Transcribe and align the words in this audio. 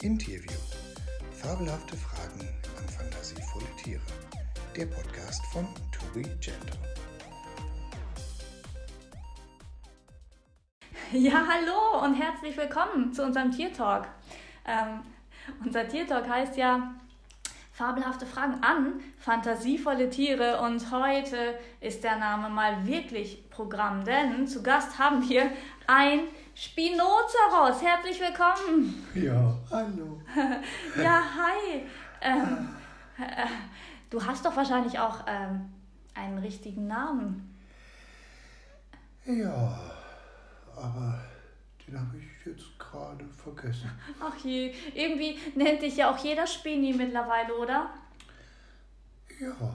Interview. 0.00 0.52
Fabelhafte 1.32 1.96
Fragen 1.96 2.48
an 2.78 2.88
fantasievolle 2.88 3.66
Tiere. 3.82 4.00
Der 4.76 4.86
Podcast 4.86 5.44
von 5.46 5.66
To 5.90 6.06
Be 6.14 6.22
Gentle. 6.40 6.78
Ja, 11.10 11.44
hallo 11.48 12.04
und 12.04 12.14
herzlich 12.14 12.56
willkommen 12.56 13.12
zu 13.12 13.24
unserem 13.24 13.50
Tiertalk. 13.50 14.06
Ähm, 14.64 15.00
unser 15.64 15.88
Tiertalk 15.88 16.28
heißt 16.28 16.56
ja 16.56 16.94
Fabelhafte 17.72 18.24
Fragen 18.24 18.62
an 18.62 19.00
fantasievolle 19.18 20.10
Tiere 20.10 20.60
und 20.60 20.92
heute 20.92 21.58
ist 21.80 22.04
der 22.04 22.18
Name 22.18 22.50
mal 22.50 22.86
wirklich 22.86 23.50
Programm, 23.50 24.04
denn 24.04 24.46
zu 24.46 24.62
Gast 24.62 25.00
haben 25.00 25.28
wir 25.28 25.50
ein 25.88 26.20
Spinozaurus, 26.54 27.80
herzlich 27.80 28.20
willkommen. 28.20 29.06
Ja, 29.14 29.56
hallo. 29.70 30.20
ja, 31.02 31.22
hi. 31.22 31.82
Ähm, 32.20 32.68
äh, 33.16 33.46
du 34.10 34.24
hast 34.24 34.44
doch 34.44 34.54
wahrscheinlich 34.54 34.98
auch 34.98 35.24
ähm, 35.26 35.72
einen 36.14 36.38
richtigen 36.38 36.86
Namen. 36.86 37.58
Ja, 39.24 39.80
aber 40.76 41.24
den 41.86 41.98
habe 41.98 42.18
ich 42.18 42.46
jetzt 42.46 42.78
gerade 42.78 43.24
vergessen. 43.28 43.90
Ach 44.20 44.36
je, 44.44 44.74
irgendwie 44.94 45.38
nennt 45.54 45.80
dich 45.80 45.96
ja 45.96 46.10
auch 46.10 46.18
jeder 46.18 46.46
Spini 46.46 46.92
mittlerweile, 46.92 47.56
oder? 47.56 47.94
Ja, 49.40 49.74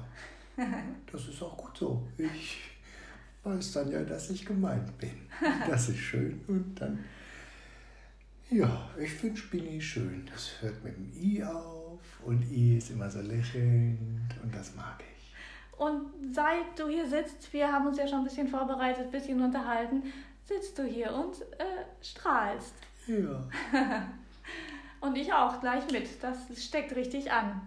das 1.11 1.27
ist 1.27 1.41
auch 1.41 1.57
gut 1.57 1.75
so. 1.75 2.07
Ich 2.19 2.72
weiß 3.43 3.73
dann 3.73 3.91
ja, 3.91 4.01
dass 4.03 4.29
ich 4.29 4.45
gemeint 4.45 4.97
bin. 4.97 5.27
Das 5.67 5.89
ist 5.89 5.99
schön. 5.99 6.41
Und 6.47 6.75
dann, 6.75 7.03
ja, 8.49 8.89
ich 8.99 9.11
finde 9.11 9.37
Spinni 9.37 9.81
schön. 9.81 10.25
Das 10.31 10.61
hört 10.61 10.83
mit 10.83 10.95
dem 10.95 11.11
I 11.15 11.43
auf 11.43 11.99
und 12.25 12.43
I 12.51 12.77
ist 12.77 12.91
immer 12.91 13.09
so 13.09 13.21
lächelnd 13.21 14.33
und 14.41 14.53
das 14.53 14.75
mag 14.75 14.99
ich. 14.99 15.13
Und 15.77 16.33
seit 16.33 16.77
du 16.77 16.87
hier 16.87 17.07
sitzt, 17.07 17.51
wir 17.51 17.71
haben 17.71 17.87
uns 17.87 17.97
ja 17.97 18.07
schon 18.07 18.19
ein 18.19 18.23
bisschen 18.25 18.47
vorbereitet, 18.47 19.05
ein 19.05 19.11
bisschen 19.11 19.41
unterhalten, 19.41 20.03
sitzt 20.45 20.77
du 20.77 20.83
hier 20.83 21.13
und 21.13 21.41
äh, 21.59 21.85
strahlst. 22.01 22.75
Ja. 23.07 23.47
und 25.01 25.17
ich 25.17 25.33
auch 25.33 25.59
gleich 25.59 25.89
mit. 25.91 26.07
Das 26.21 26.37
steckt 26.55 26.95
richtig 26.95 27.31
an. 27.31 27.61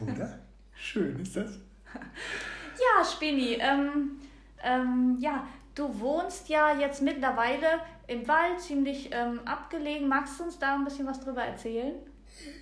Oder? 0.00 0.38
Schön 0.74 1.18
ist 1.20 1.36
das. 1.36 1.58
ja, 1.94 3.04
Spinni, 3.04 3.58
ähm, 3.60 4.20
ähm, 4.64 5.16
ja, 5.20 5.46
du 5.74 6.00
wohnst 6.00 6.48
ja 6.48 6.78
jetzt 6.78 7.02
mittlerweile 7.02 7.80
im 8.06 8.26
Wald, 8.26 8.60
ziemlich 8.60 9.10
ähm, 9.12 9.40
abgelegen. 9.44 10.08
Magst 10.08 10.38
du 10.38 10.44
uns 10.44 10.58
da 10.58 10.74
ein 10.74 10.84
bisschen 10.84 11.06
was 11.06 11.20
drüber 11.20 11.42
erzählen? 11.42 11.94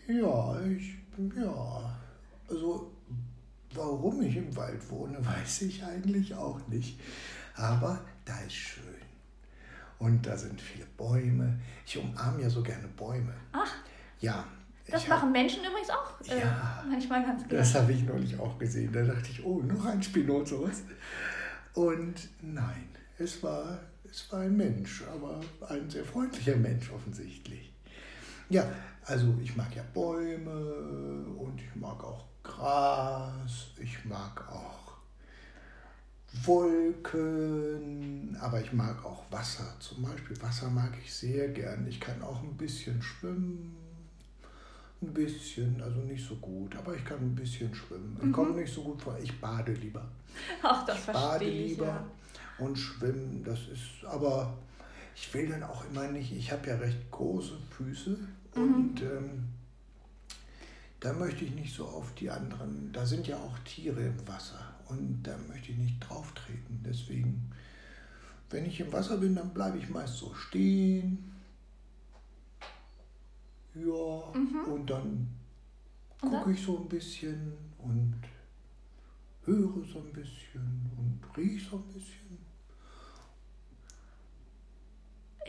Ja, 0.06 0.60
ich, 0.60 0.94
ja, 1.36 1.98
also 2.48 2.90
warum 3.74 4.22
ich 4.22 4.36
im 4.36 4.54
Wald 4.56 4.90
wohne, 4.90 5.18
weiß 5.24 5.62
ich 5.62 5.82
eigentlich 5.84 6.34
auch 6.34 6.60
nicht. 6.68 7.00
Aber 7.54 8.00
da 8.24 8.38
ist 8.40 8.54
schön. 8.54 8.82
Und 9.98 10.26
da 10.26 10.36
sind 10.36 10.60
viele 10.60 10.86
Bäume. 10.96 11.60
Ich 11.86 11.96
umarme 11.96 12.42
ja 12.42 12.50
so 12.50 12.62
gerne 12.62 12.88
Bäume. 12.88 13.32
Ach. 13.52 13.72
Ja. 14.20 14.44
Das 14.90 15.06
machen 15.06 15.28
hab, 15.28 15.32
Menschen 15.32 15.60
übrigens 15.64 15.90
auch 15.90 16.20
äh, 16.28 16.40
ja, 16.40 16.84
manchmal 16.88 17.22
ganz 17.22 17.42
gerne. 17.42 17.58
Das 17.58 17.74
habe 17.74 17.92
ich 17.92 18.02
neulich 18.02 18.38
auch 18.38 18.58
gesehen. 18.58 18.92
Da 18.92 19.02
dachte 19.04 19.30
ich, 19.30 19.44
oh, 19.44 19.62
noch 19.62 19.84
ein 19.84 20.02
Spinosaurus. 20.02 20.82
Und 21.74 22.28
nein, 22.42 22.88
es 23.18 23.42
war, 23.42 23.80
es 24.04 24.30
war 24.30 24.40
ein 24.40 24.56
Mensch, 24.56 25.02
aber 25.12 25.40
ein 25.68 25.88
sehr 25.88 26.04
freundlicher 26.04 26.56
Mensch 26.56 26.90
offensichtlich. 26.90 27.72
Ja, 28.50 28.66
also 29.04 29.34
ich 29.42 29.56
mag 29.56 29.74
ja 29.74 29.82
Bäume 29.94 31.24
und 31.38 31.60
ich 31.60 31.74
mag 31.74 32.04
auch 32.04 32.24
Gras, 32.42 33.68
ich 33.80 34.04
mag 34.04 34.46
auch 34.50 34.82
Wolken, 36.44 38.36
aber 38.40 38.60
ich 38.60 38.72
mag 38.72 39.04
auch 39.04 39.24
Wasser. 39.30 39.76
Zum 39.80 40.02
Beispiel 40.02 40.40
Wasser 40.42 40.70
mag 40.70 40.92
ich 41.02 41.12
sehr 41.12 41.48
gern. 41.48 41.86
Ich 41.86 42.00
kann 42.00 42.22
auch 42.22 42.42
ein 42.42 42.56
bisschen 42.56 43.00
schwimmen. 43.02 43.76
Ein 45.02 45.12
bisschen, 45.12 45.82
also 45.82 45.98
nicht 46.00 46.24
so 46.24 46.36
gut, 46.36 46.76
aber 46.76 46.94
ich 46.94 47.04
kann 47.04 47.18
ein 47.18 47.34
bisschen 47.34 47.74
schwimmen. 47.74 48.16
Ich 48.20 48.26
mhm. 48.26 48.32
komme 48.32 48.60
nicht 48.60 48.72
so 48.72 48.82
gut 48.82 49.02
vor. 49.02 49.18
Ich 49.20 49.40
bade 49.40 49.72
lieber. 49.72 50.08
Ach, 50.62 50.86
das 50.86 50.98
ich 50.98 51.06
bade 51.06 51.44
ich, 51.44 51.70
lieber 51.70 51.86
ja. 51.86 52.06
und 52.58 52.76
schwimmen. 52.78 53.42
Das 53.44 53.58
ist, 53.66 54.04
aber 54.06 54.56
ich 55.16 55.34
will 55.34 55.48
dann 55.48 55.64
auch 55.64 55.84
immer 55.90 56.06
nicht. 56.06 56.32
Ich 56.32 56.52
habe 56.52 56.68
ja 56.68 56.76
recht 56.76 57.10
große 57.10 57.54
Füße 57.76 58.16
mhm. 58.54 58.74
und 58.74 59.02
ähm, 59.02 59.48
da 61.00 61.12
möchte 61.12 61.44
ich 61.44 61.54
nicht 61.54 61.74
so 61.74 61.84
auf 61.84 62.14
die 62.14 62.30
anderen. 62.30 62.92
Da 62.92 63.04
sind 63.04 63.26
ja 63.26 63.36
auch 63.36 63.58
Tiere 63.60 64.02
im 64.02 64.28
Wasser 64.28 64.72
und 64.88 65.24
da 65.24 65.36
möchte 65.48 65.72
ich 65.72 65.78
nicht 65.78 65.98
drauf 65.98 66.32
treten. 66.34 66.80
Deswegen, 66.86 67.50
wenn 68.50 68.66
ich 68.66 68.78
im 68.78 68.92
Wasser 68.92 69.16
bin, 69.16 69.34
dann 69.34 69.52
bleibe 69.52 69.78
ich 69.78 69.88
meist 69.88 70.18
so 70.18 70.32
stehen 70.34 71.32
ja, 73.74 74.38
mhm. 74.38 74.72
und 74.72 74.86
dann 74.90 75.28
gucke 76.20 76.52
ich 76.52 76.62
so 76.62 76.78
ein 76.78 76.88
bisschen 76.88 77.52
und 77.78 78.20
höre 79.44 79.84
so 79.84 79.98
ein 79.98 80.12
bisschen 80.12 80.90
und 80.96 81.36
rieche 81.36 81.70
so 81.70 81.76
ein 81.76 81.92
bisschen. 81.92 82.38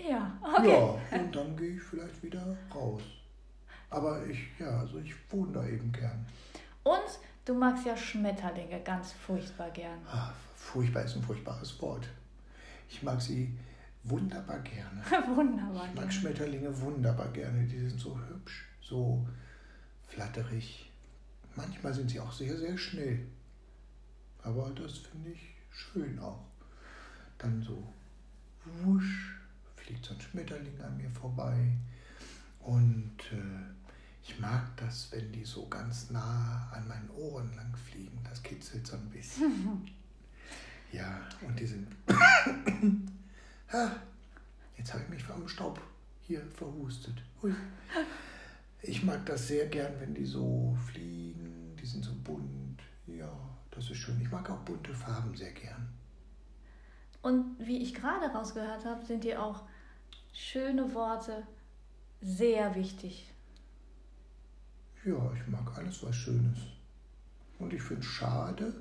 Ja, 0.10 0.38
okay. 0.42 0.70
Ja, 0.70 1.20
und 1.20 1.36
dann 1.36 1.56
gehe 1.56 1.76
ich 1.76 1.84
vielleicht 1.84 2.24
wieder 2.24 2.58
raus. 2.74 3.04
Aber 3.90 4.26
ich, 4.26 4.40
ja, 4.60 4.80
also 4.80 4.98
ich 5.00 5.14
wohne 5.32 5.52
da 5.54 5.68
eben 5.68 5.92
gern. 5.92 6.26
Und 6.84 7.20
du 7.46 7.54
magst 7.54 7.86
ja 7.86 7.96
Schmetterlinge 7.96 8.82
ganz 8.82 9.12
furchtbar 9.12 9.70
gern. 9.70 10.00
Ach, 10.08 10.34
furchtbar 10.56 11.04
ist 11.04 11.16
ein 11.16 11.22
furchtbares 11.22 11.80
Wort. 11.82 12.10
Ich 12.90 13.04
mag 13.04 13.22
sie 13.22 13.56
wunderbar 14.04 14.60
gerne. 14.60 15.02
wunderbar. 15.36 15.88
Ich 15.88 15.96
mag 15.96 16.14
Schmetterlinge 16.14 16.82
wunderbar 16.82 17.30
gerne. 17.30 17.66
Die 17.66 17.80
sind 17.80 18.00
so 18.00 18.18
hübsch, 18.30 18.66
so 18.82 19.28
flatterig. 20.08 20.92
Manchmal 21.56 21.94
sind 21.94 22.10
sie 22.10 22.20
auch 22.20 22.32
sehr, 22.32 22.58
sehr 22.58 22.78
schnell. 22.78 23.26
Aber 24.42 24.70
das 24.72 24.98
finde 24.98 25.32
ich 25.32 25.56
schön 25.72 26.20
auch. 26.20 26.46
Dann 27.38 27.62
so 27.62 27.94
wusch, 28.66 29.36
fliegt 29.76 30.06
so 30.06 30.14
ein 30.14 30.22
Schmetterling 30.22 30.80
an 30.82 30.98
mir 30.98 31.10
vorbei. 31.10 31.72
Und 32.60 33.18
äh, 33.32 33.74
ich 34.22 34.40
mag 34.40 34.76
das, 34.78 35.12
wenn 35.12 35.32
die 35.32 35.44
so 35.44 35.68
ganz 35.68 36.10
nah 36.10 36.70
an 36.72 36.88
meinen 36.88 37.10
Ohren 37.12 37.54
lang 37.56 37.76
fliegen. 37.76 38.20
Das 38.24 38.42
kitzelt 38.42 38.88
so 38.88 38.96
ein 38.96 39.10
bisschen. 39.10 39.86
ja, 40.92 41.22
und 41.46 41.60
die 41.60 41.66
sind 41.66 41.88
jetzt 44.78 44.94
habe 44.94 45.04
ich 45.04 45.10
mich 45.10 45.24
vom 45.24 45.48
Staub 45.48 45.82
hier 46.22 46.42
verhustet. 46.48 47.16
Hui. 47.42 47.54
Ich 48.82 49.04
mag 49.04 49.26
das 49.26 49.48
sehr 49.48 49.68
gern, 49.68 49.94
wenn 50.00 50.14
die 50.14 50.26
so 50.26 50.76
fliegen. 50.88 51.76
Die 51.82 51.86
sind 51.86 52.04
so 52.04 52.12
bunt. 52.24 52.82
Ja, 53.08 53.32
das 53.72 53.90
ist 53.90 53.98
schön. 53.98 54.20
Ich 54.22 54.32
mag 54.32 54.50
auch 54.50 54.60
bunte 54.60 54.94
Farben 54.94 55.36
sehr 55.36 55.52
gern. 55.52 55.90
Und 57.22 57.58
wie 57.60 57.82
ich 57.82 57.94
gerade 57.94 58.26
rausgehört 58.28 58.86
habe, 58.86 59.06
sind 59.06 59.24
dir 59.24 59.42
auch 59.42 59.64
schöne 60.34 60.94
Worte 60.94 61.48
sehr 62.22 62.76
wichtig. 62.76 63.32
Ja, 65.06 65.32
ich 65.34 65.48
mag 65.48 65.78
alles, 65.78 66.04
was 66.04 66.16
schön 66.16 66.54
ist. 66.54 66.68
Und 67.60 67.74
ich 67.74 67.82
finde 67.82 68.02
es 68.02 68.08
schade, 68.08 68.74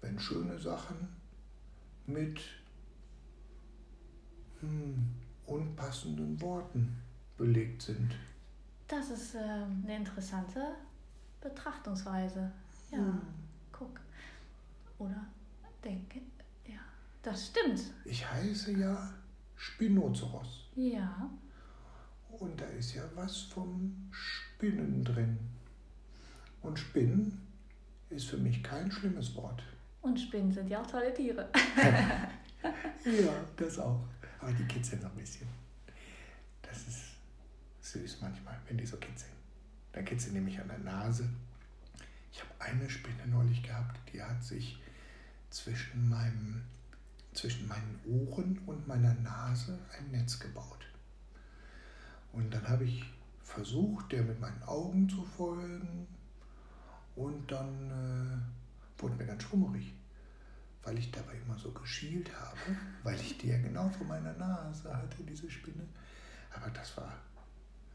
wenn 0.00 0.18
schöne 0.18 0.58
Sachen 0.58 1.08
mit 2.06 2.40
hm, 4.60 5.14
unpassenden 5.46 6.40
Worten 6.40 7.02
belegt 7.36 7.82
sind. 7.82 8.14
Das 8.88 9.10
ist 9.10 9.34
äh, 9.34 9.38
eine 9.38 9.96
interessante 9.96 10.60
Betrachtungsweise. 11.40 12.50
Ja, 12.90 12.98
hm. 12.98 13.20
guck. 13.72 14.00
Oder 14.98 15.26
denke, 15.84 16.20
ja, 16.66 16.80
das 17.22 17.48
stimmt. 17.48 17.80
Ich 18.04 18.28
heiße 18.28 18.72
ja 18.72 19.12
Spinoceros. 19.54 20.68
Ja. 20.74 21.30
Und 22.38 22.60
da 22.60 22.66
ist 22.66 22.94
ja 22.94 23.02
was 23.14 23.42
vom 23.42 24.08
Spinnen 24.10 25.04
drin. 25.04 25.38
Und 26.62 26.78
Spinnen 26.78 27.40
ist 28.10 28.26
für 28.26 28.36
mich 28.36 28.62
kein 28.62 28.90
schlimmes 28.90 29.34
Wort. 29.36 29.62
Und 30.02 30.20
Spinnen 30.20 30.52
sind 30.52 30.68
ja 30.68 30.82
auch 30.82 30.86
tolle 30.86 31.12
Tiere. 31.12 31.48
ja, 33.04 33.32
das 33.56 33.78
auch. 33.78 34.00
Aber 34.46 34.54
die 34.54 34.64
kitzeln 34.66 35.02
so 35.02 35.08
ein 35.08 35.14
bisschen. 35.16 35.48
Das 36.62 36.86
ist 36.86 37.16
süß 37.80 38.20
manchmal, 38.20 38.56
wenn 38.68 38.78
die 38.78 38.86
so 38.86 38.96
kitzeln. 38.96 39.32
Dann 39.90 40.04
kitzeln 40.04 40.34
nämlich 40.34 40.60
an 40.60 40.68
der 40.68 40.78
Nase. 40.78 41.28
Ich 42.30 42.40
habe 42.40 42.52
eine 42.60 42.88
Spinne 42.88 43.26
neulich 43.26 43.60
gehabt, 43.64 43.98
die 44.12 44.22
hat 44.22 44.44
sich 44.44 44.80
zwischen, 45.50 46.08
meinem, 46.08 46.62
zwischen 47.32 47.66
meinen 47.66 47.98
Ohren 48.06 48.60
und 48.66 48.86
meiner 48.86 49.14
Nase 49.14 49.80
ein 49.98 50.12
Netz 50.12 50.38
gebaut. 50.38 50.86
Und 52.32 52.54
dann 52.54 52.68
habe 52.68 52.84
ich 52.84 53.02
versucht, 53.42 54.12
der 54.12 54.22
mit 54.22 54.38
meinen 54.38 54.62
Augen 54.62 55.08
zu 55.08 55.24
folgen. 55.24 56.06
Und 57.16 57.50
dann 57.50 57.90
äh, 57.90 59.02
wurde 59.02 59.16
mir 59.16 59.26
ganz 59.26 59.42
schwummerig, 59.42 59.92
weil 60.86 60.98
ich 60.98 61.10
dabei 61.10 61.34
immer 61.44 61.58
so 61.58 61.72
geschielt 61.72 62.30
habe, 62.38 62.56
weil 63.02 63.16
ich 63.20 63.36
die 63.38 63.48
ja 63.48 63.58
genau 63.58 63.88
vor 63.88 64.06
meiner 64.06 64.32
Nase 64.34 64.96
hatte, 64.96 65.22
diese 65.24 65.50
Spinne. 65.50 65.84
Aber 66.54 66.70
das 66.70 66.96
war 66.96 67.12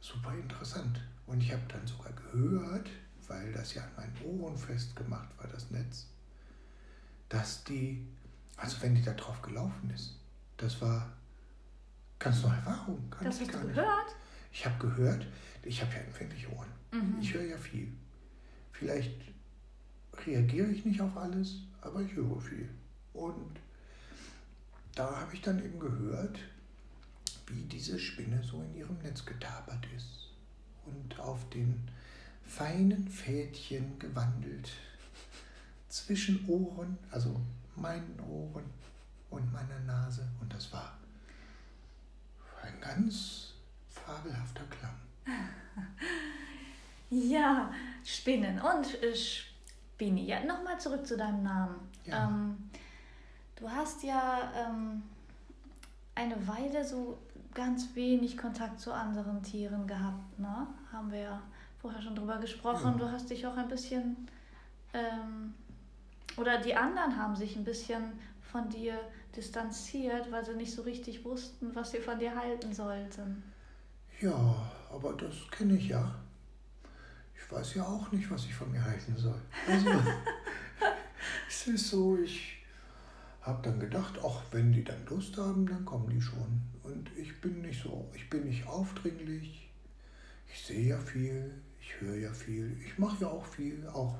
super 0.01 0.33
interessant. 0.35 0.99
Und 1.25 1.41
ich 1.41 1.53
habe 1.53 1.61
dann 1.69 1.87
sogar 1.87 2.11
gehört, 2.11 2.89
weil 3.29 3.53
das 3.53 3.73
ja 3.73 3.83
an 3.83 3.91
meinen 3.95 4.21
Ohren 4.25 4.57
festgemacht 4.57 5.29
war, 5.37 5.47
das 5.47 5.71
Netz, 5.71 6.07
dass 7.29 7.63
die, 7.63 8.05
also 8.57 8.81
wenn 8.81 8.93
die 8.93 9.01
da 9.03 9.13
drauf 9.13 9.41
gelaufen 9.41 9.89
ist, 9.91 10.19
das 10.57 10.81
war 10.81 11.13
ganz 12.19 12.43
neue 12.43 12.51
Erfahrung. 12.55 13.09
Kann 13.09 13.23
Das 13.23 13.39
hast 13.39 13.53
du 13.53 13.57
nicht. 13.59 13.73
gehört? 13.75 14.15
Ich 14.51 14.65
habe 14.65 14.77
gehört, 14.79 15.25
ich 15.63 15.81
habe 15.81 15.93
ja 15.93 15.99
empfindliche 16.01 16.51
Ohren. 16.53 16.67
Mhm. 16.91 17.19
Ich 17.21 17.33
höre 17.33 17.43
ja 17.45 17.57
viel. 17.57 17.93
Vielleicht 18.73 19.15
reagiere 20.25 20.67
ich 20.67 20.83
nicht 20.83 20.99
auf 20.99 21.15
alles, 21.15 21.59
aber 21.79 22.01
ich 22.01 22.13
höre 22.13 22.41
viel. 22.41 22.67
Und 23.13 23.59
da 24.95 25.21
habe 25.21 25.33
ich 25.33 25.41
dann 25.41 25.63
eben 25.63 25.79
gehört, 25.79 26.39
wie 27.47 27.63
diese 27.63 27.99
Spinne 27.99 28.41
so 28.43 28.61
in 28.61 28.75
ihrem 28.75 28.97
Netz 28.99 29.25
getapert 29.25 29.85
ist 29.95 30.29
und 30.85 31.19
auf 31.19 31.49
den 31.49 31.89
feinen 32.45 33.07
Fädchen 33.07 33.99
gewandelt 33.99 34.71
zwischen 35.89 36.47
Ohren, 36.47 36.97
also 37.11 37.39
meinen 37.75 38.19
Ohren 38.21 38.65
und 39.29 39.51
meiner 39.51 39.79
Nase. 39.81 40.27
Und 40.39 40.53
das 40.53 40.71
war 40.71 40.97
ein 42.63 42.79
ganz 42.79 43.53
fabelhafter 43.89 44.63
Klang. 44.65 44.95
Ja, 47.13 47.73
Spinnen 48.05 48.61
und 48.61 48.87
Spinni. 49.17 50.27
Ja, 50.27 50.45
nochmal 50.45 50.79
zurück 50.79 51.05
zu 51.05 51.17
deinem 51.17 51.43
Namen. 51.43 51.75
Ja. 52.05 52.29
Ähm, 52.29 52.69
du 53.61 53.69
hast 53.69 54.03
ja 54.03 54.51
ähm, 54.55 55.03
eine 56.15 56.35
Weile 56.47 56.83
so 56.83 57.17
ganz 57.53 57.95
wenig 57.95 58.37
Kontakt 58.37 58.79
zu 58.79 58.91
anderen 58.91 59.43
Tieren 59.43 59.85
gehabt, 59.87 60.39
ne? 60.39 60.67
Haben 60.91 61.11
wir 61.11 61.19
ja 61.19 61.41
vorher 61.79 62.01
schon 62.01 62.15
drüber 62.15 62.37
gesprochen. 62.37 62.93
Ja. 62.93 62.97
Du 62.97 63.11
hast 63.11 63.29
dich 63.29 63.45
auch 63.45 63.55
ein 63.55 63.67
bisschen, 63.67 64.27
ähm, 64.93 65.53
oder 66.37 66.59
die 66.59 66.75
anderen 66.75 67.15
haben 67.17 67.35
sich 67.35 67.55
ein 67.55 67.63
bisschen 67.63 68.13
von 68.41 68.67
dir 68.69 68.99
distanziert, 69.35 70.31
weil 70.31 70.43
sie 70.43 70.55
nicht 70.55 70.73
so 70.73 70.81
richtig 70.81 71.23
wussten, 71.23 71.73
was 71.75 71.91
sie 71.91 71.99
von 71.99 72.17
dir 72.19 72.35
halten 72.35 72.73
sollten. 72.73 73.43
Ja, 74.19 74.55
aber 74.91 75.13
das 75.13 75.35
kenne 75.51 75.75
ich 75.75 75.89
ja. 75.89 76.15
Ich 77.35 77.51
weiß 77.51 77.75
ja 77.75 77.83
auch 77.83 78.11
nicht, 78.11 78.29
was 78.31 78.45
ich 78.45 78.53
von 78.53 78.71
mir 78.71 78.83
halten 78.83 79.15
soll. 79.15 79.39
Also, 79.67 79.89
es 81.47 81.67
ist 81.67 81.89
so, 81.89 82.17
ich 82.17 82.60
habe 83.41 83.61
dann 83.63 83.79
gedacht, 83.79 84.19
ach, 84.23 84.43
wenn 84.51 84.71
die 84.71 84.83
dann 84.83 85.05
Lust 85.07 85.37
haben, 85.37 85.65
dann 85.65 85.83
kommen 85.83 86.09
die 86.09 86.21
schon. 86.21 86.61
Und 86.83 87.09
ich 87.17 87.41
bin 87.41 87.61
nicht 87.61 87.81
so, 87.81 88.09
ich 88.13 88.29
bin 88.29 88.45
nicht 88.45 88.67
aufdringlich. 88.67 89.69
Ich 90.53 90.61
sehe 90.61 90.89
ja 90.89 90.99
viel, 90.99 91.51
ich 91.79 91.99
höre 92.01 92.17
ja 92.17 92.31
viel, 92.33 92.77
ich 92.85 92.97
mache 92.99 93.21
ja 93.21 93.27
auch 93.27 93.45
viel, 93.45 93.87
auch 93.87 94.15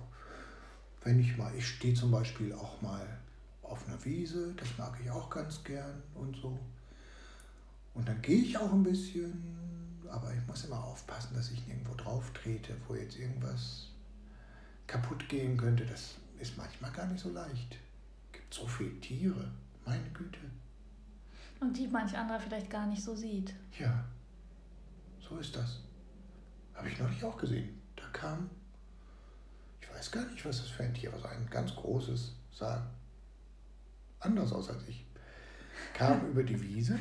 wenn 1.03 1.19
ich 1.19 1.37
mal, 1.37 1.53
ich 1.55 1.67
stehe 1.67 1.93
zum 1.93 2.11
Beispiel 2.11 2.53
auch 2.53 2.81
mal 2.81 3.05
auf 3.61 3.87
einer 3.87 4.03
Wiese, 4.05 4.53
das 4.55 4.77
mag 4.77 4.97
ich 5.03 5.09
auch 5.11 5.29
ganz 5.29 5.63
gern 5.63 6.01
und 6.15 6.35
so. 6.37 6.57
Und 7.93 8.07
dann 8.07 8.21
gehe 8.21 8.41
ich 8.41 8.57
auch 8.57 8.71
ein 8.71 8.83
bisschen, 8.83 9.99
aber 10.09 10.33
ich 10.33 10.47
muss 10.47 10.65
immer 10.65 10.83
aufpassen, 10.83 11.35
dass 11.35 11.51
ich 11.51 11.67
nirgendwo 11.67 11.95
drauf 11.95 12.31
trete, 12.33 12.75
wo 12.87 12.95
jetzt 12.95 13.17
irgendwas 13.17 13.89
kaputt 14.87 15.27
gehen 15.29 15.57
könnte. 15.57 15.85
Das 15.85 16.15
ist 16.39 16.57
manchmal 16.57 16.91
gar 16.91 17.07
nicht 17.07 17.21
so 17.21 17.29
leicht. 17.29 17.77
Gibt 18.51 18.63
so 18.63 18.67
viele 18.67 18.99
Tiere, 18.99 19.49
meine 19.85 20.09
Güte. 20.09 20.39
Und 21.61 21.77
die 21.77 21.87
manch 21.87 22.17
anderer 22.17 22.37
vielleicht 22.37 22.69
gar 22.69 22.85
nicht 22.85 23.01
so 23.01 23.15
sieht. 23.15 23.53
Ja, 23.79 24.03
so 25.21 25.37
ist 25.37 25.55
das. 25.55 25.79
Habe 26.73 26.89
ich 26.89 26.99
neulich 26.99 27.23
auch 27.23 27.37
gesehen. 27.37 27.81
Da 27.95 28.03
kam, 28.11 28.49
ich 29.79 29.89
weiß 29.89 30.11
gar 30.11 30.25
nicht, 30.25 30.43
was 30.43 30.57
das 30.57 30.67
für 30.67 30.83
ein 30.83 30.93
Tier 30.93 31.13
war, 31.13 31.19
so 31.19 31.27
ein 31.27 31.47
ganz 31.49 31.73
großes, 31.75 32.35
sah 32.51 32.85
anders 34.19 34.51
aus 34.51 34.69
als 34.69 34.85
ich. 34.89 35.05
Kam 35.93 36.27
über 36.31 36.43
die 36.43 36.61
Wiese 36.61 36.99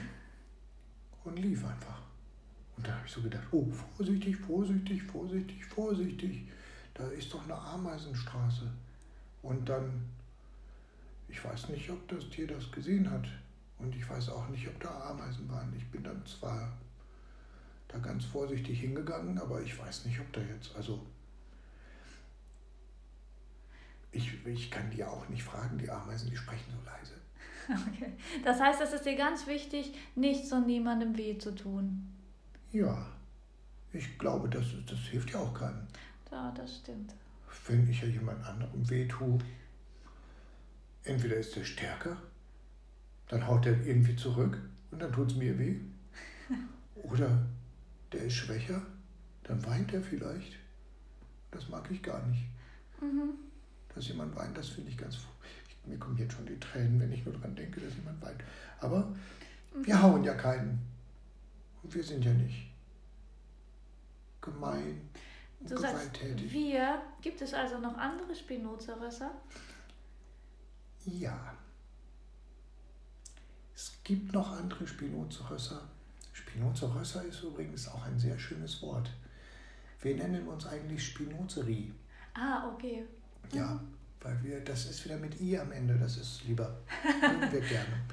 und 1.25 1.37
lief 1.37 1.65
einfach. 1.65 2.01
Und 2.77 2.87
da 2.87 2.93
habe 2.95 3.07
ich 3.07 3.13
so 3.13 3.23
gedacht, 3.23 3.49
oh, 3.51 3.67
vorsichtig, 3.97 4.37
vorsichtig, 4.37 5.03
vorsichtig, 5.03 5.65
vorsichtig. 5.65 6.47
Da 6.95 7.09
ist 7.09 7.35
doch 7.35 7.43
eine 7.43 7.59
Ameisenstraße. 7.59 8.71
Und 9.43 9.69
dann, 9.69 10.11
ich 11.31 11.45
weiß 11.45 11.69
nicht, 11.69 11.89
ob 11.91 12.09
das 12.09 12.29
Tier 12.31 12.47
das 12.47 12.71
gesehen 12.71 13.11
hat. 13.11 13.27
Und 13.79 13.95
ich 13.95 14.09
weiß 14.09 14.29
auch 14.31 14.49
nicht, 14.49 14.67
ob 14.69 14.79
da 14.81 15.11
Ameisen 15.11 15.49
waren. 15.49 15.73
Ich 15.77 15.87
bin 15.91 16.03
dann 16.03 16.25
zwar 16.27 16.77
da 17.89 17.99
ganz 17.99 18.25
vorsichtig 18.25 18.81
hingegangen, 18.81 19.39
aber 19.39 19.63
ich 19.63 19.79
weiß 19.79 20.05
nicht, 20.05 20.21
ob 20.21 20.33
da 20.33 20.41
jetzt, 20.41 20.75
also 20.77 21.05
ich, 24.13 24.47
ich 24.47 24.71
kann 24.71 24.91
die 24.91 25.03
auch 25.05 25.29
nicht 25.29 25.43
fragen, 25.43 25.79
die 25.79 25.91
Ameisen, 25.91 26.31
die 26.31 26.37
sprechen 26.37 26.71
so 26.71 26.91
leise. 26.91 27.15
Okay. 27.89 28.13
Das 28.43 28.59
heißt, 28.61 28.81
es 28.81 28.93
ist 28.93 29.07
dir 29.07 29.15
ganz 29.15 29.47
wichtig, 29.47 29.95
nichts 30.17 30.53
und 30.53 30.67
niemandem 30.67 31.17
weh 31.17 31.39
zu 31.39 31.55
tun. 31.55 32.13
Ja, 32.73 33.07
ich 33.93 34.19
glaube, 34.19 34.49
das, 34.49 34.65
das 34.87 34.99
hilft 34.99 35.31
ja 35.31 35.39
auch 35.39 35.55
keinem. 35.55 35.87
Ja, 36.33 36.51
das 36.51 36.79
stimmt. 36.79 37.15
Wenn 37.69 37.89
ich 37.89 38.03
ja 38.03 38.09
jemand 38.09 38.45
anderem 38.45 38.89
weh 38.91 39.07
tue, 39.07 39.39
entweder 41.11 41.37
ist 41.37 41.57
der 41.57 41.65
stärker, 41.65 42.17
dann 43.29 43.47
haut 43.47 43.67
er 43.67 43.85
irgendwie 43.87 44.17
zurück 44.17 44.59
und 44.91 45.01
dann 45.01 45.13
tut 45.13 45.31
es 45.31 45.37
mir 45.37 45.59
weh. 45.59 45.77
Oder 46.95 47.47
der 48.13 48.25
ist 48.25 48.35
schwächer, 48.35 48.83
dann 49.45 49.65
weint 49.67 49.93
er 49.93 50.03
vielleicht. 50.03 50.57
Das 51.51 51.69
mag 51.69 51.89
ich 51.91 52.03
gar 52.03 52.25
nicht. 52.27 52.43
Mhm. 53.01 53.35
Dass 53.95 54.09
jemand 54.09 54.35
weint, 54.37 54.57
das 54.57 54.69
finde 54.69 54.91
ich 54.91 54.99
ganz. 54.99 55.19
Ich, 55.69 55.89
mir 55.89 55.99
kommen 55.99 56.17
jetzt 56.19 56.35
schon 56.35 56.47
die 56.47 56.59
Tränen, 56.59 57.01
wenn 57.01 57.13
ich 57.13 57.25
nur 57.25 57.35
daran 57.35 57.55
denke, 57.55 57.81
dass 57.81 57.95
jemand 57.95 58.21
weint. 58.23 58.43
Aber 58.81 59.15
wir 59.83 60.01
hauen 60.01 60.25
ja 60.25 60.35
keinen. 60.35 60.81
Und 61.83 61.95
wir 61.95 62.05
sind 62.05 62.25
ja 62.25 62.33
nicht 62.33 62.71
gemein 64.41 65.01
Du 65.61 65.77
sagst, 65.77 66.19
wir, 66.51 67.03
gibt 67.21 67.43
es 67.43 67.53
also 67.53 67.79
noch 67.79 67.97
andere 67.99 68.35
Spinozaurösser? 68.35 69.31
Ja. 71.05 71.55
Es 73.75 73.93
gibt 74.05 74.33
noch 74.33 74.51
andere 74.53 74.87
Spinozaurösser. 74.87 75.83
Spinozaurösser 76.33 77.25
ist 77.25 77.43
übrigens 77.43 77.89
auch 77.89 78.03
ein 78.05 78.19
sehr 78.19 78.39
schönes 78.39 78.83
Wort. 78.83 79.11
Wir 80.03 80.17
nennen 80.17 80.47
uns 80.49 80.67
eigentlich 80.67 81.07
Spinozeri. 81.07 81.93
Ah, 82.35 82.69
okay. 82.69 83.05
Ja, 83.53 83.81
weil 84.21 84.43
wir, 84.43 84.61
das 84.61 84.87
ist 84.87 85.05
wieder 85.05 85.17
mit 85.17 85.41
I 85.41 85.59
am 85.59 85.73
Ende, 85.73 85.97
das 85.99 86.17
ist 86.17 86.45
lieber, 86.45 86.79
wir 87.51 87.61
gerne. 87.69 88.05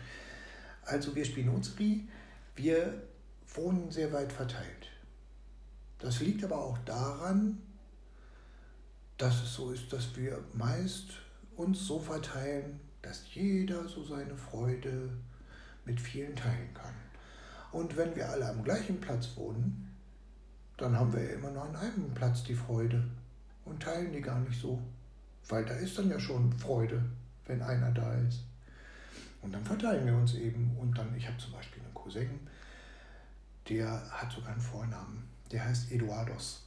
Also 0.83 1.13
wir 1.15 1.25
Spinozeri, 1.25 2.07
wir 2.55 3.03
wohnen 3.53 3.91
sehr 3.91 4.11
weit 4.13 4.31
verteilt. 4.31 4.89
Das 5.99 6.19
liegt 6.21 6.43
aber 6.43 6.57
auch 6.57 6.77
daran, 6.79 7.61
dass 9.17 9.43
es 9.43 9.53
so 9.53 9.71
ist, 9.71 9.91
dass 9.91 10.15
wir 10.15 10.43
meist 10.53 11.13
uns 11.57 11.85
so 11.85 11.99
verteilen, 11.99 12.79
dass 13.01 13.33
jeder 13.33 13.87
so 13.87 14.03
seine 14.03 14.35
Freude 14.35 15.09
mit 15.85 15.99
vielen 15.99 16.35
teilen 16.35 16.73
kann. 16.73 16.93
Und 17.71 17.97
wenn 17.97 18.15
wir 18.15 18.29
alle 18.29 18.47
am 18.47 18.63
gleichen 18.63 19.01
Platz 19.01 19.35
wohnen, 19.35 19.95
dann 20.77 20.97
haben 20.97 21.11
wir 21.11 21.23
ja 21.23 21.35
immer 21.35 21.51
nur 21.51 21.63
an 21.63 21.75
einem 21.75 22.13
Platz 22.13 22.43
die 22.43 22.55
Freude 22.55 23.03
und 23.65 23.81
teilen 23.81 24.13
die 24.13 24.21
gar 24.21 24.39
nicht 24.39 24.59
so. 24.59 24.79
Weil 25.49 25.65
da 25.65 25.73
ist 25.73 25.97
dann 25.97 26.09
ja 26.09 26.19
schon 26.19 26.51
Freude, 26.53 27.03
wenn 27.45 27.61
einer 27.61 27.91
da 27.91 28.13
ist. 28.15 28.43
Und 29.41 29.53
dann 29.53 29.65
verteilen 29.65 30.05
wir 30.05 30.15
uns 30.15 30.35
eben. 30.35 30.75
Und 30.77 30.97
dann, 30.97 31.15
ich 31.15 31.27
habe 31.27 31.37
zum 31.37 31.53
Beispiel 31.53 31.81
einen 31.81 31.93
Cousin, 31.93 32.39
der 33.69 33.89
hat 34.11 34.31
sogar 34.31 34.51
einen 34.51 34.61
Vornamen. 34.61 35.23
Der 35.51 35.63
heißt 35.63 35.91
Eduardos. 35.91 36.65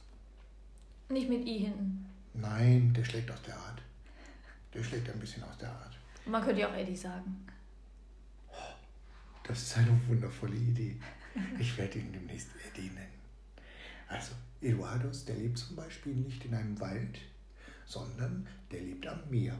Nicht 1.09 1.29
mit 1.29 1.45
I 1.45 1.59
hinten. 1.59 2.05
Nein, 2.33 2.93
der 2.93 3.03
schlägt 3.03 3.29
aus 3.29 3.41
der 3.43 3.55
Art. 3.55 3.81
Der 4.73 4.83
schlägt 4.83 5.09
ein 5.09 5.19
bisschen 5.19 5.43
aus 5.43 5.57
der 5.57 5.69
Art. 5.69 5.97
Man 6.25 6.43
könnte 6.43 6.61
ja 6.61 6.69
auch 6.69 6.75
Eddie 6.75 6.95
sagen. 6.95 7.45
Das 9.43 9.61
ist 9.61 9.77
eine 9.77 9.99
wundervolle 10.07 10.55
Idee. 10.55 10.97
Ich 11.59 11.77
werde 11.77 11.99
ihn 11.99 12.13
demnächst 12.13 12.49
Eddie 12.67 12.89
nennen. 12.89 13.21
Also, 14.07 14.33
Eduardos, 14.61 15.25
der 15.25 15.35
lebt 15.35 15.57
zum 15.57 15.75
Beispiel 15.75 16.13
nicht 16.13 16.45
in 16.45 16.53
einem 16.53 16.79
Wald, 16.79 17.19
sondern 17.85 18.47
der 18.71 18.81
lebt 18.81 19.07
am 19.07 19.19
Meer 19.29 19.57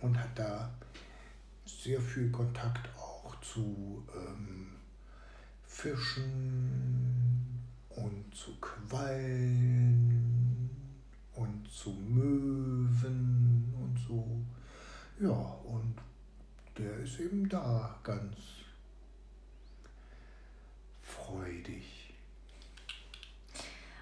und 0.00 0.18
hat 0.18 0.38
da 0.38 0.72
sehr 1.66 2.00
viel 2.00 2.30
Kontakt 2.30 2.88
auch 2.96 3.38
zu 3.40 4.06
ähm, 4.14 4.76
Fischen 5.66 7.60
und 7.90 8.34
zu 8.34 8.56
Quallen 8.60 10.53
und 11.36 11.68
zu 11.70 11.90
Möwen 11.90 13.74
und 13.78 13.98
so. 14.06 14.24
Ja, 15.20 15.56
und 15.64 15.94
der 16.78 16.98
ist 16.98 17.20
eben 17.20 17.48
da 17.48 17.96
ganz 18.02 18.36
freudig. 21.02 22.14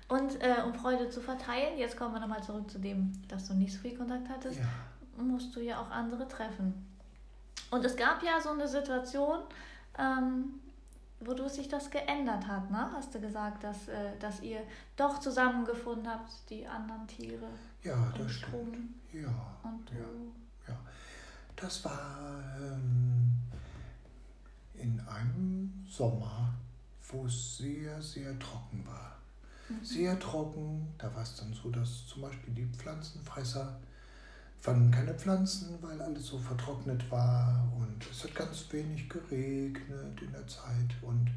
Und 0.08 0.42
äh, 0.42 0.56
um 0.64 0.74
Freude 0.74 1.08
zu 1.08 1.20
verteilen, 1.20 1.78
jetzt 1.78 1.96
kommen 1.96 2.12
wir 2.14 2.20
nochmal 2.20 2.42
zurück 2.42 2.70
zu 2.70 2.78
dem, 2.78 3.12
dass 3.28 3.48
du 3.48 3.54
nicht 3.54 3.72
so 3.72 3.78
viel 3.78 3.96
Kontakt 3.96 4.28
hattest, 4.28 4.58
Ja, 4.58 5.22
musst 5.22 5.56
du 5.56 5.60
ja 5.60 5.80
auch 5.80 5.90
andere 5.90 6.28
treffen. 6.28 6.86
Und 7.70 7.84
es 7.84 7.96
gab 7.96 8.22
ja 8.22 8.38
so 8.40 8.50
eine 8.50 8.68
Situation, 8.68 9.38
ähm, 9.98 10.60
wodurch 11.26 11.52
sich 11.52 11.68
das 11.68 11.90
geändert 11.90 12.46
hat, 12.46 12.70
ne? 12.70 12.90
Hast 12.92 13.14
du 13.14 13.20
gesagt, 13.20 13.64
dass, 13.64 13.88
äh, 13.88 14.18
dass 14.18 14.40
ihr 14.42 14.60
doch 14.96 15.18
zusammengefunden 15.20 16.08
habt, 16.08 16.30
die 16.50 16.66
anderen 16.66 17.06
Tiere. 17.06 17.46
ja, 17.82 18.12
das 18.16 18.30
stimmt. 18.32 18.94
Ja, 19.12 19.56
Und 19.62 19.88
du. 19.90 19.94
ja. 20.68 20.76
Das 21.56 21.84
war 21.84 22.42
ähm, 22.60 23.32
in 24.74 25.00
einem 25.00 25.84
Sommer, 25.88 26.54
wo 27.08 27.26
es 27.26 27.58
sehr, 27.58 28.00
sehr 28.02 28.36
trocken 28.38 28.84
war. 28.86 29.16
Mhm. 29.68 29.84
Sehr 29.84 30.18
trocken, 30.18 30.92
da 30.98 31.14
war 31.14 31.22
es 31.22 31.36
dann 31.36 31.52
so, 31.52 31.70
dass 31.70 32.06
zum 32.06 32.22
Beispiel 32.22 32.54
die 32.54 32.66
Pflanzenfresser 32.66 33.78
fanden 34.62 34.92
keine 34.92 35.12
Pflanzen, 35.12 35.76
weil 35.80 36.00
alles 36.00 36.24
so 36.28 36.38
vertrocknet 36.38 37.10
war. 37.10 37.68
Und 37.76 38.06
es 38.08 38.22
hat 38.22 38.34
ganz 38.36 38.72
wenig 38.72 39.08
geregnet 39.08 40.22
in 40.22 40.30
der 40.30 40.46
Zeit. 40.46 40.94
Und 41.02 41.28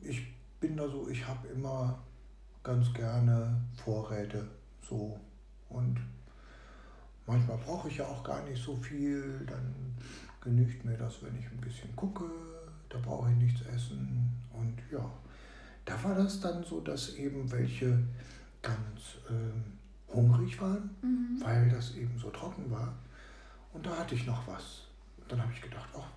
ich 0.00 0.22
bin 0.60 0.76
da 0.76 0.88
so, 0.88 1.08
ich 1.08 1.26
habe 1.26 1.48
immer 1.48 1.98
ganz 2.62 2.94
gerne 2.94 3.60
Vorräte 3.74 4.46
so. 4.88 5.18
Und 5.68 5.98
manchmal 7.26 7.58
brauche 7.58 7.88
ich 7.88 7.96
ja 7.96 8.06
auch 8.06 8.22
gar 8.22 8.44
nicht 8.44 8.62
so 8.62 8.76
viel, 8.76 9.44
dann 9.44 9.74
genügt 10.40 10.84
mir 10.84 10.96
das, 10.96 11.24
wenn 11.24 11.36
ich 11.36 11.46
ein 11.46 11.60
bisschen 11.60 11.94
gucke, 11.96 12.30
da 12.88 12.98
brauche 12.98 13.32
ich 13.32 13.36
nichts 13.36 13.62
essen. 13.62 14.30
Und 14.52 14.78
ja, 14.92 15.10
da 15.84 16.04
war 16.04 16.14
das 16.14 16.38
dann 16.38 16.62
so, 16.62 16.80
dass 16.80 17.16
eben 17.16 17.50
welche 17.50 17.98
ganz 18.62 19.18
ähm, 19.28 19.74
hungrig 20.14 20.60
waren, 20.60 20.90
Mhm. 21.02 21.40
weil 21.42 21.68
das 21.70 21.94
eben 21.96 22.18
so 22.18 22.30
trocken 22.30 22.70
war. 22.70 22.94
Und 23.72 23.84
da 23.84 23.96
hatte 23.96 24.14
ich 24.14 24.26
noch 24.26 24.46
was. 24.46 24.88
Und 25.18 25.30
dann 25.32 25.42
habe 25.42 25.52
ich 25.52 25.60
gedacht, 25.62 25.88
ach, 25.96 26.08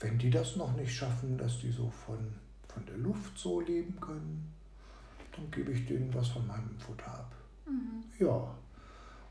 wenn 0.00 0.18
die 0.18 0.30
das 0.30 0.56
noch 0.56 0.72
nicht 0.76 0.94
schaffen, 0.94 1.36
dass 1.36 1.58
die 1.60 1.70
so 1.70 1.90
von, 1.90 2.18
von 2.68 2.84
der 2.86 2.96
Luft 2.98 3.36
so 3.38 3.60
leben 3.60 3.98
können, 4.00 4.52
dann 5.36 5.50
gebe 5.50 5.72
ich 5.72 5.86
denen 5.86 6.12
was 6.14 6.28
von 6.28 6.46
meinem 6.46 6.78
Futter 6.78 7.06
ab. 7.08 7.32
Mhm. 7.66 8.04
Ja, 8.18 8.54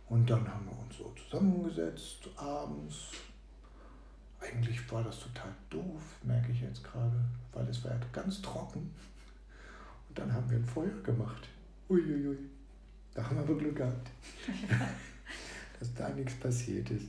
und 0.08 0.29
dann 0.29 0.48
haben 0.48 0.65
wir 0.65 0.77
uns 0.79 0.98
so 0.98 1.13
zusammengesetzt 1.15 2.29
abends. 2.36 3.12
Eigentlich 4.41 4.89
war 4.91 5.03
das 5.03 5.20
total 5.20 5.53
doof, 5.70 6.01
merke 6.24 6.51
ich 6.51 6.62
jetzt 6.62 6.84
gerade, 6.84 7.20
weil 7.51 7.68
es 7.68 7.84
war 7.84 7.91
ja 7.91 8.00
ganz 8.13 8.41
trocken. 8.41 8.94
Und 10.08 10.18
dann 10.18 10.32
haben 10.32 10.50
wir 10.50 10.58
ein 10.58 10.65
Feuer 10.65 11.01
gemacht. 11.03 11.48
Uiuiui, 11.89 12.38
da 13.20 13.26
haben 13.26 13.36
wir 13.36 13.44
aber 13.44 13.56
Glück 13.56 13.76
gehabt, 13.76 14.10
dass 15.80 15.94
da 15.94 16.10
nichts 16.10 16.36
passiert 16.36 16.90
ist. 16.90 17.08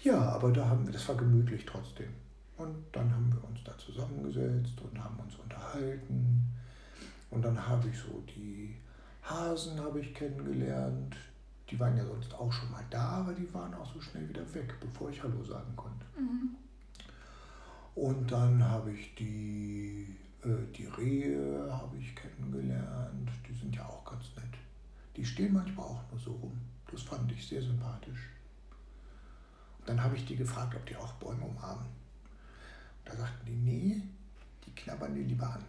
Ja, 0.00 0.16
aber 0.16 0.52
da 0.52 0.64
haben 0.64 0.86
wir, 0.86 0.92
das 0.92 1.08
war 1.08 1.16
gemütlich 1.16 1.66
trotzdem. 1.66 2.08
Und 2.56 2.76
dann 2.92 3.10
haben 3.10 3.32
wir 3.32 3.42
uns 3.48 3.58
da 3.64 3.76
zusammengesetzt 3.76 4.80
und 4.80 5.02
haben 5.02 5.18
uns 5.18 5.34
unterhalten. 5.36 6.44
Und 7.30 7.42
dann 7.42 7.66
habe 7.66 7.88
ich 7.88 7.98
so 7.98 8.22
die 8.34 8.76
Hasen 9.22 9.80
habe 9.80 10.00
ich 10.00 10.14
kennengelernt. 10.14 11.16
Die 11.68 11.78
waren 11.80 11.96
ja 11.96 12.04
sonst 12.04 12.32
auch 12.34 12.52
schon 12.52 12.70
mal 12.70 12.84
da, 12.88 13.22
aber 13.22 13.32
die 13.32 13.52
waren 13.52 13.74
auch 13.74 13.92
so 13.92 14.00
schnell 14.00 14.28
wieder 14.28 14.54
weg, 14.54 14.74
bevor 14.80 15.10
ich 15.10 15.20
Hallo 15.20 15.42
sagen 15.42 15.74
konnte. 15.74 16.06
Mhm. 16.16 16.56
Und 17.96 18.30
dann 18.30 18.62
habe 18.62 18.92
ich 18.92 19.14
die, 19.16 20.16
äh, 20.44 20.72
die 20.76 20.86
Rehe 20.86 21.68
habe 21.72 21.96
ich 21.96 22.14
kennengelernt. 22.14 23.30
Die 23.48 23.54
sind 23.54 23.74
ja 23.74 23.84
auch 23.84 24.04
ganz 24.04 24.24
nett. 24.36 24.60
Die 25.20 25.26
stehen 25.26 25.52
manchmal 25.52 25.84
auch 25.84 26.02
nur 26.10 26.18
so 26.18 26.32
rum. 26.32 26.58
Das 26.90 27.02
fand 27.02 27.30
ich 27.30 27.46
sehr 27.46 27.60
sympathisch. 27.60 28.30
Und 29.78 29.86
dann 29.86 30.02
habe 30.02 30.16
ich 30.16 30.24
die 30.24 30.34
gefragt, 30.34 30.74
ob 30.74 30.86
die 30.86 30.96
auch 30.96 31.12
Bäume 31.14 31.44
umarmen. 31.44 31.84
Da 33.04 33.14
sagten 33.14 33.44
die, 33.44 33.52
nee, 33.52 34.02
die 34.64 34.74
knabbern 34.74 35.14
die 35.14 35.24
lieber 35.24 35.46
an. 35.46 35.62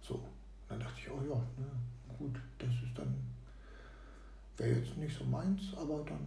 So. 0.00 0.14
Und 0.14 0.24
dann 0.68 0.80
dachte 0.80 0.98
ich, 0.98 1.08
oh 1.08 1.22
ja, 1.22 1.36
ne, 1.62 1.70
gut, 2.18 2.34
das 2.58 2.70
ist 2.70 2.98
dann, 2.98 3.14
wäre 4.56 4.80
jetzt 4.80 4.96
nicht 4.96 5.16
so 5.16 5.22
meins, 5.24 5.72
aber 5.76 6.04
dann, 6.04 6.26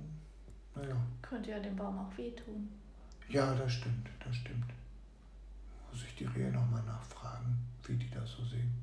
naja. 0.74 0.96
Könnte 1.22 1.50
ja 1.50 1.60
dem 1.60 1.76
Baum 1.76 2.00
auch 2.00 2.18
wehtun. 2.18 2.70
Ja, 3.28 3.54
das 3.54 3.74
stimmt, 3.74 4.08
das 4.26 4.34
stimmt. 4.34 4.72
Muss 5.92 6.06
ich 6.06 6.16
die 6.16 6.24
Rehe 6.24 6.54
nochmal 6.54 6.84
nachfragen, 6.84 7.54
wie 7.84 7.98
die 7.98 8.10
das 8.10 8.32
so 8.32 8.46
sehen. 8.46 8.82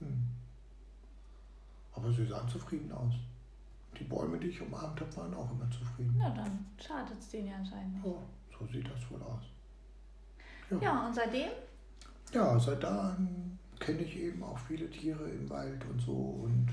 Hm. 0.00 0.28
Aber 1.94 2.03
sie 2.14 2.26
sahen 2.26 2.48
zufrieden 2.48 2.92
aus. 2.92 3.14
Die 3.98 4.04
Bäume, 4.04 4.38
die 4.38 4.48
ich 4.48 4.60
umarmt 4.60 5.00
habe, 5.00 5.16
waren 5.16 5.34
auch 5.34 5.50
immer 5.50 5.70
zufrieden. 5.70 6.14
Na, 6.18 6.30
dann 6.30 6.66
schadet 6.78 7.18
es 7.18 7.28
denen 7.28 7.48
ja 7.48 7.56
anscheinend 7.56 7.94
nicht. 7.94 8.06
Ja, 8.06 8.12
so 8.58 8.66
sieht 8.66 8.88
das 8.88 9.10
wohl 9.10 9.22
aus. 9.22 9.42
Ja, 10.80 11.06
und 11.06 11.14
seitdem? 11.14 11.50
Ja, 12.32 12.58
seit 12.58 12.82
da 12.82 13.16
kenne 13.78 14.00
ich 14.00 14.16
eben 14.16 14.42
auch 14.42 14.58
viele 14.58 14.90
Tiere 14.90 15.28
im 15.28 15.48
Wald 15.48 15.84
und 15.84 16.00
so. 16.00 16.12
Und 16.44 16.68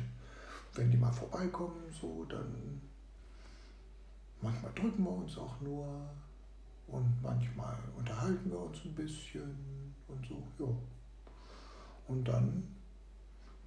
wenn 0.73 0.89
die 0.89 0.97
mal 0.97 1.11
vorbeikommen, 1.11 1.83
so, 1.91 2.25
dann 2.25 2.81
manchmal 4.41 4.71
drücken 4.73 5.03
wir 5.03 5.11
uns 5.11 5.37
auch 5.37 5.59
nur 5.61 5.85
und 6.87 7.21
manchmal 7.21 7.77
unterhalten 7.97 8.49
wir 8.49 8.59
uns 8.59 8.83
ein 8.83 8.95
bisschen 8.95 9.93
und 10.07 10.25
so, 10.25 10.43
ja. 10.59 10.71
Und 12.07 12.27
dann 12.27 12.67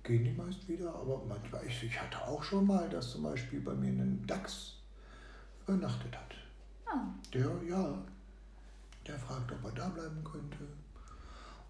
gehen 0.04 0.23
die 0.25 0.32
meist 0.32 0.68
wieder, 0.68 0.94
aber 0.94 1.23
manchmal, 1.26 1.64
ich, 1.66 1.82
ich 1.82 2.00
hatte 2.00 2.23
auch 2.26 2.42
schon 2.42 2.66
mal, 2.66 2.88
dass 2.88 3.11
zum 3.12 3.23
Beispiel 3.25 3.61
bei 3.61 3.75
mir 3.75 3.88
ein 3.88 4.23
Dachs 4.26 4.76
übernachtet 5.66 6.14
hat. 6.16 6.34
Ah, 6.87 7.06
Der, 7.32 7.50
ja, 7.66 7.99
der 9.06 9.18
fragt, 9.18 9.50
ob 9.50 9.64
er 9.64 9.73
da 9.73 9.88
bleiben 9.88 10.23
könnte. 10.23 10.58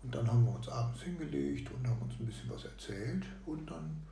Und 0.02 0.14
dann 0.14 0.26
haben 0.28 0.44
wir 0.44 0.54
uns 0.54 0.68
abends 0.68 1.00
hingelegt 1.02 1.70
und 1.70 1.86
haben 1.88 2.02
uns 2.02 2.20
ein 2.20 2.26
bisschen 2.26 2.50
was 2.50 2.64
erzählt. 2.64 3.24
Und 3.46 3.70
dann, 3.70 4.02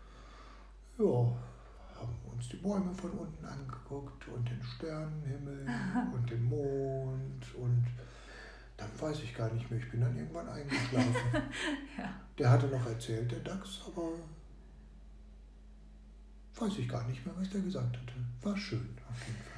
ja, 0.98 1.04
haben 1.04 2.16
wir 2.24 2.32
uns 2.32 2.48
die 2.48 2.56
Bäume 2.56 2.94
von 2.94 3.10
unten 3.10 3.44
angeguckt 3.44 4.26
und 4.28 4.48
den 4.48 4.62
Sternenhimmel 4.62 5.66
und 6.14 6.30
den 6.30 6.44
Mond. 6.44 7.54
Und 7.56 7.86
dann 8.76 8.88
weiß 8.98 9.20
ich 9.22 9.34
gar 9.34 9.52
nicht 9.52 9.70
mehr, 9.70 9.78
ich 9.78 9.90
bin 9.90 10.00
dann 10.00 10.16
irgendwann 10.16 10.48
eingeschlafen. 10.48 11.14
ja. 11.98 12.14
Der 12.38 12.50
hatte 12.50 12.66
noch 12.66 12.86
erzählt, 12.86 13.30
der 13.30 13.40
Dachs, 13.40 13.80
aber 13.86 14.12
weiß 16.56 16.78
ich 16.78 16.88
gar 16.88 17.06
nicht 17.06 17.24
mehr, 17.24 17.34
was 17.38 17.50
der 17.50 17.60
gesagt 17.60 17.96
hatte. 17.96 18.12
War 18.42 18.56
schön 18.56 18.96
auf 19.08 19.26
jeden 19.26 19.38
Fall. 19.38 19.52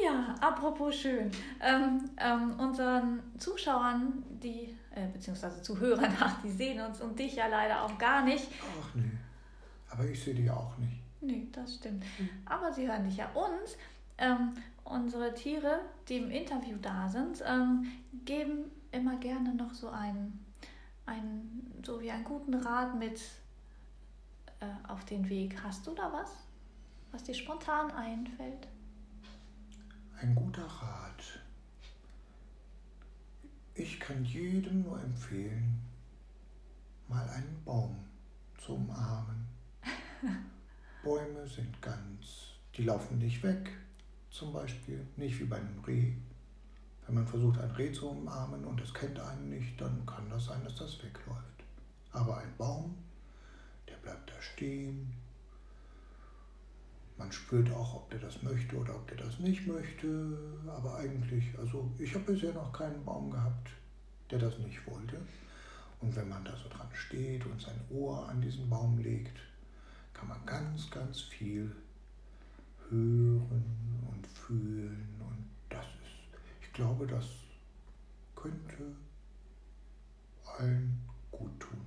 Ja, 0.00 0.34
apropos 0.40 0.94
schön. 0.94 1.30
Ähm, 1.60 2.10
ähm, 2.18 2.58
unseren 2.58 3.20
Zuschauern, 3.38 4.22
die, 4.42 4.76
äh, 4.94 5.08
beziehungsweise 5.12 5.62
Zuhörern, 5.62 6.14
ach, 6.20 6.40
die 6.42 6.50
sehen 6.50 6.80
uns 6.80 7.00
und 7.00 7.18
dich 7.18 7.36
ja 7.36 7.46
leider 7.48 7.82
auch 7.82 7.98
gar 7.98 8.24
nicht. 8.24 8.48
Ach 8.80 8.94
nee, 8.94 9.10
aber 9.90 10.04
ich 10.04 10.22
sehe 10.22 10.34
ja 10.34 10.54
auch 10.54 10.76
nicht. 10.78 11.02
Nee, 11.20 11.48
das 11.50 11.74
stimmt. 11.74 12.04
Aber 12.44 12.72
sie 12.72 12.86
hören 12.86 13.04
dich 13.04 13.16
ja. 13.16 13.28
Und 13.32 13.76
ähm, 14.18 14.52
unsere 14.84 15.34
Tiere, 15.34 15.80
die 16.08 16.16
im 16.16 16.30
Interview 16.30 16.76
da 16.80 17.08
sind, 17.08 17.42
ähm, 17.46 17.86
geben 18.24 18.70
immer 18.90 19.16
gerne 19.16 19.54
noch 19.54 19.74
so 19.74 19.88
einen, 19.88 20.44
einen, 21.06 21.82
so 21.84 22.00
wie 22.00 22.10
einen 22.10 22.24
guten 22.24 22.54
Rat 22.54 22.98
mit 22.98 23.20
äh, 24.60 24.66
auf 24.88 25.04
den 25.04 25.28
Weg. 25.28 25.62
Hast 25.62 25.86
du 25.86 25.94
da 25.94 26.12
was, 26.12 26.30
was 27.12 27.22
dir 27.22 27.34
spontan 27.34 27.90
einfällt? 27.92 28.66
Ein 30.20 30.34
guter 30.34 30.64
Rat. 30.64 31.40
Ich 33.74 34.00
kann 34.00 34.24
jedem 34.24 34.82
nur 34.82 35.00
empfehlen, 35.00 35.80
mal 37.06 37.28
einen 37.28 37.62
Baum 37.64 37.96
zu 38.56 38.74
umarmen. 38.74 39.46
Bäume 41.04 41.46
sind 41.46 41.80
ganz, 41.80 42.54
die 42.74 42.82
laufen 42.82 43.18
nicht 43.18 43.40
weg, 43.44 43.70
zum 44.38 44.52
Beispiel, 44.52 45.04
nicht 45.16 45.40
wie 45.40 45.44
bei 45.44 45.56
einem 45.56 45.82
Reh. 45.84 46.12
Wenn 47.04 47.16
man 47.16 47.26
versucht, 47.26 47.58
ein 47.58 47.70
Reh 47.72 47.90
zu 47.90 48.10
umarmen 48.10 48.64
und 48.64 48.80
es 48.80 48.94
kennt 48.94 49.18
einen 49.18 49.48
nicht, 49.48 49.80
dann 49.80 50.06
kann 50.06 50.30
das 50.30 50.44
sein, 50.44 50.62
dass 50.62 50.76
das 50.76 51.02
wegläuft. 51.02 51.64
Aber 52.12 52.38
ein 52.38 52.54
Baum, 52.56 52.94
der 53.88 53.96
bleibt 53.96 54.30
da 54.30 54.40
stehen. 54.40 55.12
Man 57.16 57.32
spürt 57.32 57.68
auch, 57.72 57.94
ob 57.94 58.10
der 58.10 58.20
das 58.20 58.42
möchte 58.44 58.76
oder 58.76 58.94
ob 58.94 59.08
der 59.08 59.16
das 59.16 59.40
nicht 59.40 59.66
möchte. 59.66 60.38
Aber 60.68 60.98
eigentlich, 60.98 61.58
also 61.58 61.90
ich 61.98 62.14
habe 62.14 62.32
bisher 62.32 62.52
noch 62.52 62.72
keinen 62.72 63.04
Baum 63.04 63.32
gehabt, 63.32 63.70
der 64.30 64.38
das 64.38 64.56
nicht 64.58 64.86
wollte. 64.86 65.16
Und 66.00 66.14
wenn 66.14 66.28
man 66.28 66.44
da 66.44 66.56
so 66.56 66.68
dran 66.68 66.88
steht 66.92 67.44
und 67.44 67.60
sein 67.60 67.80
Ohr 67.90 68.28
an 68.28 68.40
diesen 68.40 68.70
Baum 68.70 68.98
legt, 68.98 69.36
kann 70.14 70.28
man 70.28 70.46
ganz, 70.46 70.88
ganz 70.92 71.22
viel 71.22 71.74
hören 72.90 73.64
und 74.10 74.26
fühlen. 74.26 75.08
Und 75.20 75.44
das 75.68 75.84
ist, 75.84 76.40
ich 76.60 76.72
glaube, 76.72 77.06
das 77.06 77.26
könnte 78.34 78.94
allen 80.58 80.98
gut 81.30 81.60
tun. 81.60 81.80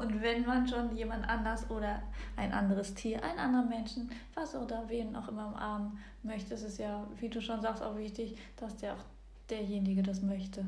Und 0.00 0.22
wenn 0.22 0.46
man 0.46 0.66
schon 0.66 0.96
jemand 0.96 1.28
anders 1.28 1.68
oder 1.70 2.02
ein 2.36 2.52
anderes 2.52 2.94
Tier, 2.94 3.22
einen 3.22 3.38
anderen 3.38 3.68
Menschen, 3.68 4.10
was 4.34 4.54
oder 4.54 4.88
wen 4.88 5.14
auch 5.16 5.28
immer 5.28 5.48
umarmen 5.48 5.98
möchte, 6.22 6.54
ist 6.54 6.62
es 6.62 6.78
ja, 6.78 7.06
wie 7.18 7.28
du 7.28 7.40
schon 7.40 7.60
sagst, 7.60 7.82
auch 7.82 7.96
wichtig, 7.96 8.38
dass 8.56 8.76
der 8.76 8.94
auch 8.94 9.04
derjenige 9.50 10.02
das 10.02 10.22
möchte. 10.22 10.64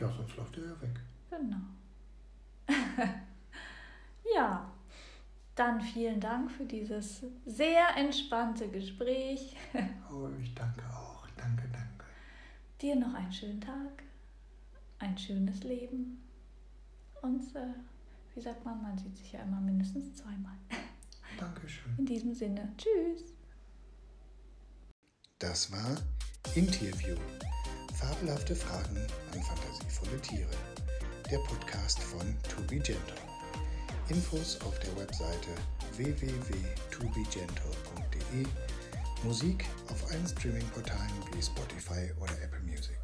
Ja, 0.00 0.10
sonst 0.12 0.36
läuft 0.36 0.56
er 0.58 0.64
ja 0.64 0.80
weg. 0.80 1.00
Genau. 1.30 1.56
ja, 4.34 4.70
dann 5.58 5.80
vielen 5.80 6.20
Dank 6.20 6.50
für 6.50 6.64
dieses 6.64 7.24
sehr 7.44 7.96
entspannte 7.96 8.68
Gespräch. 8.68 9.56
oh, 10.12 10.28
ich 10.40 10.54
danke 10.54 10.82
auch. 10.86 11.26
Danke, 11.36 11.64
danke. 11.72 12.04
Dir 12.80 12.96
noch 12.96 13.14
einen 13.14 13.32
schönen 13.32 13.60
Tag, 13.60 14.02
ein 14.98 15.16
schönes 15.18 15.62
Leben 15.64 16.22
und 17.22 17.42
äh, 17.56 17.74
wie 18.34 18.40
sagt 18.40 18.64
man, 18.64 18.80
man 18.82 18.96
sieht 18.98 19.16
sich 19.16 19.32
ja 19.32 19.40
immer 19.42 19.60
mindestens 19.60 20.14
zweimal. 20.14 20.54
Dankeschön. 21.38 21.92
In 21.98 22.06
diesem 22.06 22.34
Sinne, 22.34 22.72
tschüss. 22.76 23.34
Das 25.38 25.70
war 25.72 25.96
Interview. 26.54 27.16
Fabelhafte 27.94 28.54
Fragen 28.54 28.96
an 29.32 29.42
fantasievolle 29.42 30.20
Tiere. 30.20 30.50
Der 31.30 31.38
Podcast 31.38 32.00
von 32.00 32.36
To 32.48 32.62
Be 32.62 32.78
Gentle. 32.78 33.27
Infos 34.10 34.60
auf 34.62 34.78
der 34.80 34.96
Webseite 34.96 35.50
www.tobegentle.de. 35.96 38.46
Musik 39.22 39.64
auf 39.90 40.10
allen 40.10 40.26
Streaming-Portalen 40.26 41.12
wie 41.34 41.42
Spotify 41.42 42.10
oder 42.20 42.32
Apple 42.42 42.60
Music. 42.60 42.97